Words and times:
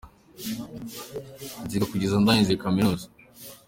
nziga 1.63 1.85
kugeza 1.91 2.15
ndangije 2.21 2.59
kaminuza 2.63 3.05